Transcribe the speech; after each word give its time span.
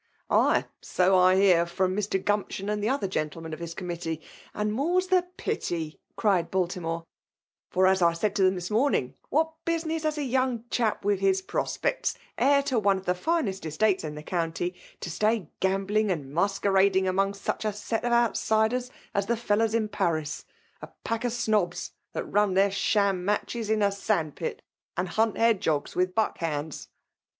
"Aj, 0.31 0.65
so 0.81 1.15
I 1.15 1.35
hear 1.35 1.63
from 1.67 1.95
Mr. 1.95 2.19
Gumption 2.19 2.69
and 2.69 2.83
the 2.83 2.89
other 2.89 3.07
gentlemen 3.07 3.53
of 3.53 3.59
his 3.59 3.75
Committee; 3.75 4.19
and 4.51 4.73
more's 4.73 5.05
the 5.09 5.27
pity," 5.37 5.99
cried 6.15 6.49
Baltimore;" 6.49 7.05
for, 7.69 7.85
as 7.85 8.01
I 8.01 8.13
said 8.13 8.35
to 8.37 8.47
'em 8.47 8.55
this 8.55 8.71
morning, 8.71 9.13
what 9.29 9.53
business 9.63 10.01
has 10.01 10.17
a 10.17 10.23
young 10.23 10.63
chap 10.71 11.05
with 11.05 11.19
his 11.19 11.43
prospects, 11.43 12.17
heir 12.39 12.63
to 12.63 12.79
one 12.79 12.97
of 12.97 13.05
the 13.05 13.13
finest 13.13 13.63
estates 13.63 14.03
in 14.03 14.15
the 14.15 14.23
county, 14.23 14.73
to 15.01 15.11
stay 15.11 15.51
gam 15.59 15.85
bling 15.85 16.09
and 16.09 16.33
masquerading 16.33 17.07
among 17.07 17.35
such 17.35 17.63
a 17.63 17.71
set 17.71 18.03
of 18.03 18.11
outsiders 18.11 18.89
as 19.13 19.27
the 19.27 19.37
fellows 19.37 19.75
in 19.75 19.87
Paris, 19.87 20.45
a 20.81 20.87
pack 21.03 21.23
of 21.23 21.31
BOobs, 21.31 21.91
that 22.13 22.23
run 22.23 22.55
their 22.55 22.71
sham 22.71 23.23
matches 23.23 23.69
in 23.69 23.83
a 23.83 23.91
sand* 23.91 24.35
pit, 24.35 24.63
and 24.97 25.09
hunt 25.09 25.37
hedgehogs 25.37 25.95
with 25.95 26.15
buckhounds 26.15 26.87